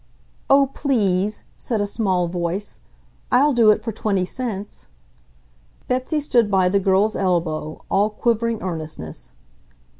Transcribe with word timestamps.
"Oh, 0.49 0.65
PLEASE!" 0.65 1.43
said 1.57 1.79
a 1.79 1.85
small 1.85 2.27
voice. 2.27 2.79
"I'll 3.31 3.53
do 3.53 3.69
it 3.69 3.83
for 3.83 3.91
twenty 3.91 4.25
cents." 4.25 4.87
Betsy 5.87 6.19
stood 6.19 6.49
by 6.49 6.69
the 6.69 6.79
girl's 6.79 7.15
elbow, 7.15 7.83
all 7.87 8.09
quivering 8.09 8.63
earnestness. 8.63 9.31